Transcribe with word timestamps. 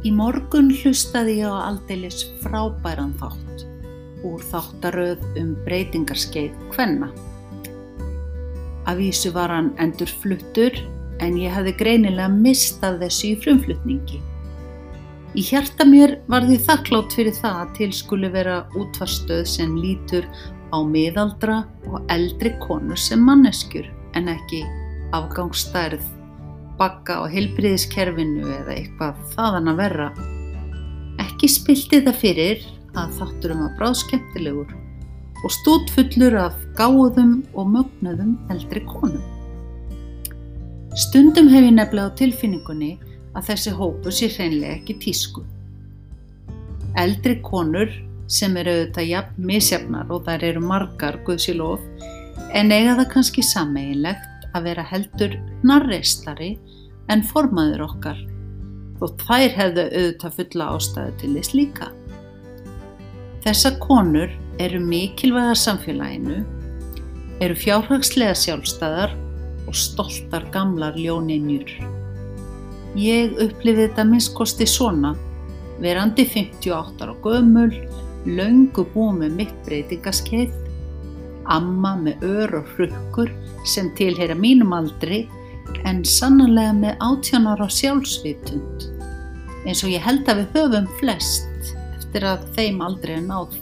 Í 0.00 0.10
morgun 0.16 0.70
hlustaði 0.72 1.42
ég 1.42 1.52
á 1.52 1.68
aldeilis 1.68 2.22
frábæran 2.40 3.10
þátt 3.20 3.66
úr 4.24 4.44
þáttaröð 4.48 5.24
um 5.40 5.50
breytingarskeið 5.66 6.54
hvenna. 6.72 7.10
Af 8.88 8.96
vísu 8.96 9.32
var 9.34 9.52
hann 9.52 9.74
endur 9.76 10.08
fluttur 10.22 10.78
en 11.20 11.36
ég 11.36 11.52
hafði 11.52 11.74
greinilega 11.82 12.32
mistað 12.32 12.96
þessu 13.04 13.26
í 13.28 13.40
frumflutningi. 13.42 14.20
Í 15.36 15.44
hjarta 15.46 15.84
mér 15.84 16.16
var 16.32 16.48
því 16.48 16.56
þakklátt 16.64 17.18
fyrir 17.18 17.36
það 17.36 17.58
að 17.60 17.74
til 17.76 17.90
skuli 18.00 18.30
vera 18.32 18.56
útvarstöð 18.80 19.44
sem 19.52 19.76
lítur 19.78 20.24
á 20.72 20.80
miðaldra 20.80 21.60
og 21.90 22.08
eldri 22.08 22.54
konur 22.64 22.98
sem 22.98 23.20
manneskjur 23.20 23.92
en 24.16 24.32
ekki 24.32 24.64
afgangsstærð 25.12 26.08
bakka 26.80 27.20
á 27.20 27.24
heilbriðiskerfinu 27.30 28.46
eða 28.60 28.76
eitthvað 28.76 29.24
þaðan 29.34 29.72
að 29.72 29.80
verra. 29.82 30.08
Ekki 31.20 31.50
spilti 31.52 32.00
það 32.06 32.20
fyrir 32.22 32.64
að 32.98 33.18
þátturum 33.18 33.66
að 33.66 33.74
bráð 33.78 33.98
skemmtilegur 34.00 34.72
og 35.40 35.54
stútfullur 35.56 36.36
af 36.40 36.56
gáðum 36.78 37.36
og 37.54 37.70
mögnuðum 37.74 38.34
eldri 38.52 38.82
konum. 38.88 39.22
Stundum 40.98 41.48
hef 41.52 41.64
ég 41.68 41.74
nefnilega 41.76 42.10
á 42.10 42.18
tilfinningunni 42.18 42.92
að 43.38 43.52
þessi 43.52 43.72
hópu 43.76 44.12
sé 44.12 44.28
hreinlega 44.32 44.80
ekki 44.80 44.96
tísku. 45.04 45.44
Eldri 46.98 47.36
konur 47.46 47.92
sem 48.30 48.56
eru 48.58 48.72
auðvitað 48.74 49.10
jafn 49.10 49.46
misjafnar 49.46 50.10
og 50.10 50.26
þær 50.26 50.48
eru 50.50 50.64
margar 50.64 51.20
guðsilof 51.26 51.84
en 52.56 52.74
eiga 52.74 52.96
það 52.98 53.08
kannski 53.14 53.44
sammeginlegt 53.46 54.39
að 54.56 54.66
vera 54.70 54.84
heldur 54.86 55.36
narreistari 55.66 56.54
en 57.10 57.24
formaður 57.26 57.86
okkar 57.86 58.20
þótt 59.00 59.24
þær 59.24 59.54
hefðu 59.56 59.84
auðvitað 59.88 60.36
fulla 60.36 60.68
ástæðu 60.76 61.16
til 61.20 61.32
þess 61.36 61.54
líka. 61.56 61.88
Þessa 63.40 63.72
konur 63.80 64.32
eru 64.60 64.80
mikilvægar 64.84 65.56
samfélaginu, 65.56 66.42
eru 67.40 67.56
fjárhagslega 67.56 68.36
sjálfstæðar 68.36 69.14
og 69.70 69.78
stoltar 69.78 70.44
gamlar 70.52 70.98
ljóninjur. 71.00 71.72
Ég 73.00 73.38
upplifið 73.40 73.86
þetta 73.86 74.04
minnskosti 74.10 74.66
svona, 74.68 75.14
verandi 75.80 76.26
58 76.28 77.06
ára 77.06 77.16
gömul, 77.24 77.70
laungu 78.28 78.84
búið 78.92 79.22
með 79.22 79.38
mitt 79.38 79.60
breytingaskeið, 79.64 80.52
amma 81.50 81.96
með 81.98 82.24
ör 82.26 82.54
og 82.60 82.70
hrukkur 82.76 83.32
sem 83.68 83.90
tilheyra 83.98 84.36
mínum 84.38 84.72
aldri 84.76 85.24
en 85.86 86.02
sannanlega 86.06 86.74
með 86.78 87.04
átjánar 87.06 87.62
á 87.62 87.68
sjálfsvitund 87.70 88.86
eins 89.66 89.82
og 89.84 89.92
ég 89.92 90.04
held 90.04 90.28
að 90.28 90.42
við 90.42 90.56
höfum 90.56 90.88
flest 91.00 91.74
eftir 91.98 92.26
að 92.26 92.46
þeim 92.56 92.80
aldrei 92.82 93.16
er 93.18 93.26
náð. 93.26 93.58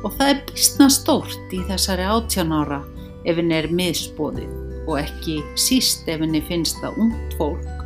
Og 0.00 0.14
það 0.16 0.30
er 0.32 0.40
bísna 0.48 0.88
stórt 0.90 1.52
í 1.52 1.60
þessari 1.68 2.06
átjánára 2.08 2.80
ef 3.28 3.36
henni 3.36 3.58
er 3.58 3.68
miðspóðið 3.68 4.86
og 4.88 4.96
ekki 5.02 5.36
síst 5.60 6.08
ef 6.08 6.22
henni 6.24 6.40
finnst 6.48 6.80
það 6.80 7.02
ungt 7.04 7.36
fólk 7.36 7.80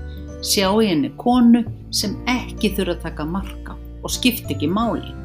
sjá 0.45 0.69
henni 0.77 1.11
konu 1.21 1.65
sem 1.95 2.15
ekki 2.31 2.75
þurfa 2.77 2.99
að 2.99 3.05
taka 3.09 3.27
marka 3.29 3.77
og 4.05 4.13
skipt 4.13 4.51
ekki 4.53 4.69
máli. 4.69 5.24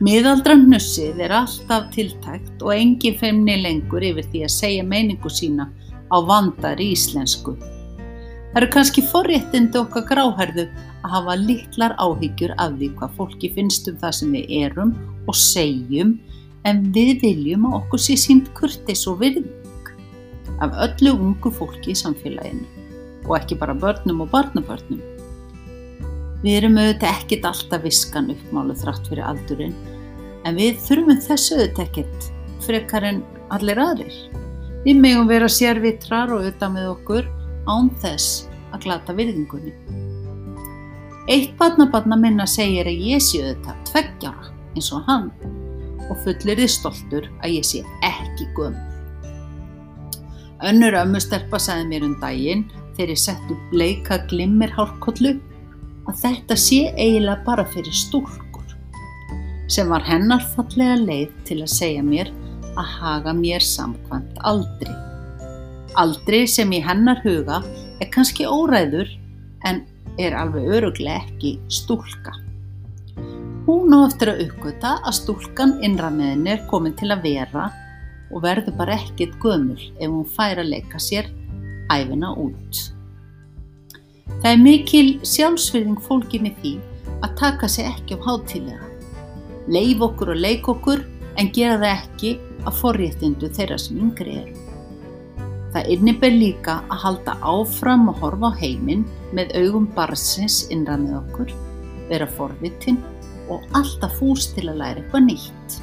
Miðaldra 0.00 0.54
hnussið 0.56 1.18
er 1.20 1.32
alltaf 1.36 1.90
tiltækt 1.92 2.62
og 2.64 2.70
engin 2.72 3.18
feimni 3.20 3.58
lengur 3.60 4.00
yfir 4.00 4.24
því 4.32 4.40
að 4.46 4.52
segja 4.54 4.84
meiningu 4.88 5.28
sína 5.28 5.66
á 6.08 6.16
vandar 6.24 6.80
í 6.80 6.86
íslensku. 6.94 7.52
Það 7.60 8.56
eru 8.62 8.68
kannski 8.72 9.04
forréttindi 9.10 9.76
okkar 9.76 10.06
gráhærðu 10.08 10.64
að 11.04 11.12
hafa 11.18 11.36
litlar 11.42 11.96
áhyggjur 12.00 12.56
af 12.56 12.78
því 12.78 12.88
hvað 12.96 13.12
fólki 13.18 13.52
finnst 13.58 13.92
um 13.92 14.00
það 14.00 14.16
sem 14.22 14.32
við 14.38 14.56
erum 14.62 14.96
og 15.28 15.36
segjum 15.36 16.16
en 16.64 16.82
við 16.96 17.12
viljum 17.26 17.68
að 17.68 17.76
okkur 17.82 18.04
sé 18.06 18.16
sínt 18.24 18.48
kurtis 18.56 19.04
og 19.04 19.20
virðing 19.20 19.92
af 20.64 20.80
öllu 20.88 21.12
ungu 21.28 21.52
fólki 21.60 21.92
í 21.92 22.00
samfélaginu 22.06 22.64
og 23.28 23.36
ekki 23.42 23.60
bara 23.60 23.76
börnum 23.76 24.24
og 24.24 24.32
barnabörnum. 24.32 25.04
Við 26.40 26.56
erum 26.56 26.80
auðvitað 26.80 27.18
ekkit 27.18 27.46
alltaf 27.52 27.84
viskan 27.84 28.32
uppmálu 28.32 28.80
þrátt 28.80 29.12
fyrir 29.12 29.28
aldurinn 29.28 29.76
en 30.50 30.58
við 30.58 30.78
þurfum 30.82 31.20
þessu 31.22 31.56
auðvitað 31.56 31.84
ekkit 31.86 32.28
frekar 32.64 33.06
en 33.06 33.22
allir 33.54 33.78
aðrir. 33.80 34.16
Við 34.84 34.98
megum 34.98 35.28
vera 35.30 35.48
sérvitrar 35.50 36.32
og 36.34 36.42
auðvitað 36.42 36.74
með 36.74 36.88
okkur 36.94 37.30
án 37.70 37.90
þess 38.02 38.46
að 38.74 38.86
glata 38.86 39.14
virðingunni. 39.16 39.74
Eitt 41.30 41.52
barnabarna 41.60 42.18
minna 42.18 42.46
segir 42.50 42.88
að 42.90 43.02
ég 43.12 43.22
sé 43.22 43.42
auðvitað 43.44 43.82
tveggjara 43.92 44.52
eins 44.74 44.90
og 44.96 45.06
hann 45.06 45.30
og 46.10 46.16
fullir 46.24 46.58
þið 46.58 46.72
stoltur 46.74 47.28
að 47.44 47.58
ég 47.60 47.66
sé 47.66 47.84
ekki 48.06 48.48
gömul. 48.56 48.86
Önnur 50.66 50.98
ömmustelpa 51.00 51.60
sagði 51.62 51.86
mér 51.88 52.08
um 52.08 52.18
daginn 52.20 52.66
þegar 52.96 53.14
ég 53.14 53.22
sett 53.22 53.52
upp 53.54 53.70
bleika 53.70 54.18
glimmir 54.28 54.74
hálkollu 54.74 55.36
að 56.10 56.18
þetta 56.24 56.58
sé 56.58 56.80
eiginlega 56.98 57.46
bara 57.46 57.64
fyrir 57.70 57.94
stúrkur 57.96 58.49
sem 59.70 59.90
var 59.90 60.02
hennar 60.06 60.42
fallega 60.54 60.98
leið 60.98 61.34
til 61.46 61.60
að 61.62 61.72
segja 61.72 62.02
mér 62.02 62.32
að 62.74 62.90
haga 62.98 63.34
mér 63.36 63.64
samkvæmt 63.64 64.42
aldri. 64.46 64.94
Aldri 66.00 66.44
sem 66.50 66.70
í 66.74 66.82
hennar 66.82 67.22
huga 67.24 67.60
er 68.00 68.10
kannski 68.14 68.46
óræður 68.46 69.10
en 69.68 69.82
er 70.18 70.36
alveg 70.36 70.68
öruglega 70.76 71.22
ekki 71.24 71.56
stúlka. 71.72 72.34
Hún 73.66 73.92
á 73.94 74.08
eftir 74.08 74.32
að 74.32 74.44
uppgöta 74.46 74.96
að 75.04 75.18
stúlkan 75.20 75.76
innrameðin 75.86 76.48
er 76.50 76.64
komin 76.70 76.96
til 76.98 77.10
að 77.14 77.26
vera 77.28 77.68
og 78.30 78.42
verður 78.44 78.76
bara 78.78 78.96
ekkit 78.98 79.36
gömul 79.42 79.78
ef 79.78 80.08
hún 80.08 80.26
fær 80.26 80.62
að 80.62 80.72
leika 80.74 80.98
sér 81.02 81.28
æfina 81.90 82.32
út. 82.38 82.86
Það 84.40 84.52
er 84.52 84.62
mikil 84.62 85.08
sjálfsverðing 85.26 85.98
fólkin 86.06 86.48
í 86.50 86.54
því 86.62 86.76
að 87.20 87.34
taka 87.42 87.68
sig 87.68 87.90
ekki 87.90 88.16
á 88.16 88.18
hátilega. 88.26 88.89
Leif 89.70 90.00
okkur 90.02 90.32
og 90.34 90.40
leik 90.42 90.68
okkur 90.68 91.04
en 91.38 91.50
gera 91.54 91.78
það 91.78 91.92
ekki 91.92 92.32
að 92.66 92.78
forréttindu 92.80 93.50
þeirra 93.54 93.78
sem 93.78 94.00
yngri 94.02 94.36
eru. 94.40 94.64
Það 95.70 95.92
innibir 95.94 96.34
líka 96.34 96.80
að 96.90 97.02
halda 97.04 97.36
áfram 97.46 98.08
að 98.10 98.24
horfa 98.24 98.50
á 98.50 98.58
heiminn 98.58 99.04
með 99.36 99.54
augum 99.60 99.86
barsins 99.94 100.64
innra 100.74 100.96
með 100.98 101.20
okkur, 101.20 101.54
vera 102.10 102.26
forvitinn 102.34 102.98
og 103.50 103.62
alltaf 103.78 104.18
fús 104.18 104.48
til 104.56 104.66
að 104.66 104.82
læra 104.82 105.04
eitthvað 105.04 105.26
nýtt. 105.28 105.78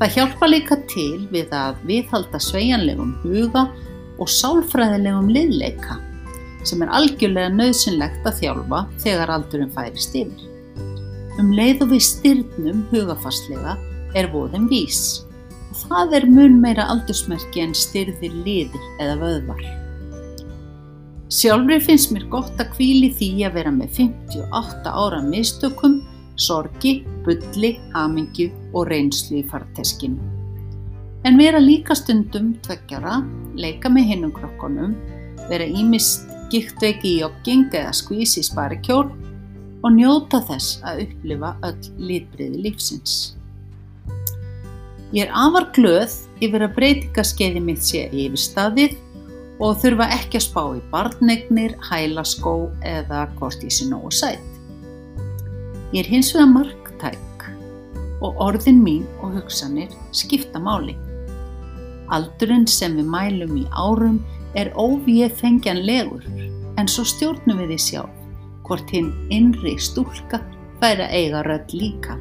Það 0.00 0.14
hjálpa 0.16 0.50
líka 0.50 0.80
til 0.90 1.26
við 1.30 1.54
að 1.54 1.80
viðhalda 1.86 2.42
svejanlegum 2.42 3.14
huga 3.22 3.68
og 4.18 4.30
sálfræðilegum 4.32 5.30
liðleika 5.30 6.00
sem 6.66 6.82
er 6.84 6.90
algjörlega 6.96 7.52
nöðsynlegt 7.54 8.26
að 8.26 8.40
þjálfa 8.42 8.86
þegar 9.04 9.34
aldurinn 9.36 9.74
færist 9.74 10.16
yfir. 10.16 10.48
Um 11.40 11.54
leið 11.56 11.86
og 11.86 11.92
við 11.94 12.02
styrnum 12.04 12.80
hugafastlega 12.90 13.78
er 14.18 14.26
voðin 14.28 14.66
vís 14.68 15.22
og 15.70 15.78
það 15.86 16.16
er 16.18 16.26
mun 16.28 16.58
meira 16.60 16.84
aldursmerki 16.92 17.62
en 17.62 17.72
styrðir 17.76 18.34
liðir 18.44 18.82
eða 19.00 19.14
vöðvar. 19.22 19.62
Sjálfur 21.30 21.80
finnst 21.86 22.10
mér 22.12 22.26
gott 22.28 22.60
að 22.60 22.74
kvíli 22.74 23.08
því 23.16 23.28
að 23.46 23.56
vera 23.56 23.72
með 23.72 23.94
58 24.00 24.92
ára 24.92 25.20
mistökum, 25.24 26.00
sorgi, 26.34 27.06
bulli, 27.24 27.76
hamingju 27.94 28.50
og 28.74 28.90
reynslu 28.90 29.40
í 29.40 29.46
farteskinu. 29.48 30.18
En 31.24 31.40
vera 31.40 31.62
líka 31.62 31.96
stundum 31.96 32.52
tveggjara, 32.66 33.20
leika 33.56 33.88
með 33.92 34.10
hinnum 34.10 34.34
krokkonum, 34.36 34.98
vera 35.48 35.64
ímist 35.64 36.26
giktveiki 36.52 37.14
í 37.14 37.18
jogging 37.22 37.70
eða 37.70 37.94
skvís 37.96 38.36
í 38.40 38.44
sparikjól 38.44 39.06
og 39.80 39.94
njóta 39.96 40.40
þess 40.44 40.80
að 40.86 41.04
upplifa 41.06 41.52
öll 41.66 41.92
litbriði 41.98 42.64
lífsins. 42.66 43.14
Ég 45.10 45.26
er 45.26 45.32
afar 45.34 45.70
glöð 45.74 46.12
yfir 46.44 46.64
að 46.66 46.74
breytingaskeiði 46.76 47.62
mitt 47.64 47.82
sé 47.82 48.04
yfir 48.12 48.38
staðið 48.38 48.98
og 49.60 49.80
þurfa 49.82 50.06
ekki 50.16 50.38
að 50.38 50.46
spá 50.46 50.62
í 50.76 50.82
barnegnir, 50.92 51.74
hælaskó 51.90 52.70
eða 52.86 53.26
hvort 53.38 53.64
ég 53.66 53.74
sé 53.74 53.88
nógu 53.90 54.12
sætt. 54.14 54.44
Ég 55.90 56.04
er 56.04 56.12
hins 56.12 56.30
vegar 56.36 56.52
marktæk 56.52 57.48
og 58.22 58.38
orðin 58.38 58.78
mín 58.84 59.08
og 59.24 59.34
hugsanir 59.40 59.90
skipta 60.14 60.62
máli. 60.62 60.94
Aldurinn 62.14 62.68
sem 62.70 62.94
við 62.98 63.10
mælum 63.10 63.58
í 63.58 63.66
árum 63.74 64.20
er 64.58 64.72
óvíð 64.78 65.34
fengjanlegur 65.40 66.24
en 66.78 66.88
svo 66.88 67.04
stjórnum 67.06 67.60
við 67.60 67.74
því 67.74 67.82
sjálf 67.88 68.19
hvort 68.70 68.90
hinn 68.94 69.10
innri 69.34 69.74
stúlka 69.82 70.38
fær 70.78 71.02
að 71.02 71.14
eiga 71.18 71.42
rödd 71.42 71.72
líka. 71.74 72.14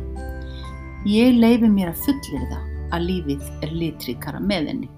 Ég 1.05 1.37
leifi 1.37 1.69
mér 1.69 1.93
að 1.93 2.07
fullir 2.07 2.47
það 2.49 2.63
að 2.89 3.05
lífið 3.05 3.43
er 3.63 3.75
litrikara 3.77 4.41
með 4.41 4.71
henni. 4.71 4.89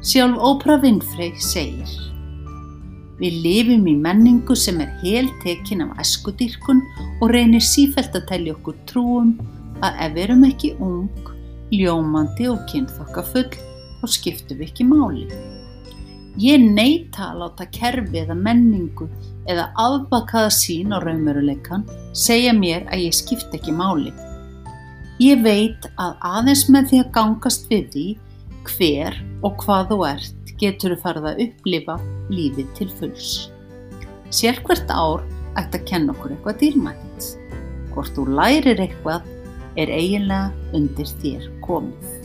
Sjálf 0.00 0.40
Ópra 0.40 0.78
Winfrey 0.80 1.34
segir 1.36 1.92
Við 3.20 3.36
lifum 3.44 3.84
í 3.84 3.94
menningu 4.00 4.56
sem 4.56 4.80
er 4.80 4.94
heltekin 5.02 5.84
af 5.84 5.98
eskudýrkun 6.00 6.80
og 7.20 7.28
reynir 7.34 7.60
sífælt 7.60 8.16
að 8.16 8.30
telja 8.32 8.56
okkur 8.56 8.80
trúum 8.88 9.34
að 9.84 10.00
ef 10.06 10.16
við 10.16 10.24
erum 10.24 10.48
ekki 10.48 10.72
ung, 10.80 11.30
ljómandi 11.68 12.48
og 12.48 12.64
kynþokkafull, 12.72 13.50
þá 14.00 14.06
skiptum 14.16 14.64
við 14.64 14.70
ekki 14.70 14.88
máli. 14.88 15.28
Ég 16.38 16.62
neita 16.62 17.32
að 17.32 17.40
láta 17.42 17.66
kerfi 17.74 18.20
eða 18.22 18.36
menningu 18.38 19.08
eða 19.50 19.70
afbakaða 19.80 20.50
sín 20.54 20.94
á 20.94 21.02
raunveruleikan 21.02 21.82
segja 22.14 22.52
mér 22.54 22.86
að 22.92 23.06
ég 23.08 23.16
skipt 23.16 23.54
ekki 23.56 23.74
máli. 23.74 24.12
Ég 25.20 25.42
veit 25.42 25.88
að 26.00 26.14
aðeins 26.24 26.68
með 26.70 26.92
því 26.92 27.00
að 27.02 27.10
gangast 27.16 27.66
við 27.72 27.88
því 27.94 28.06
hver 28.70 29.18
og 29.42 29.58
hvað 29.64 29.90
þú 29.90 29.98
ert 30.10 30.54
getur 30.60 30.94
þú 30.94 31.00
farið 31.02 31.28
að 31.30 31.42
upplifa 31.46 31.98
lífið 32.30 32.72
til 32.78 32.88
fulls. 33.00 33.34
Sér 34.30 34.62
hvert 34.62 34.92
ár 34.94 35.26
ætti 35.58 35.80
að 35.80 35.86
kenna 35.90 36.14
okkur 36.14 36.36
eitthvað 36.36 36.62
dýrmætt. 36.62 37.28
Hvort 37.90 38.14
þú 38.14 38.28
lærir 38.38 38.78
eitthvað 38.86 39.26
er 39.80 39.90
eiginlega 39.90 40.76
undir 40.78 41.14
þér 41.20 41.50
komið. 41.64 42.19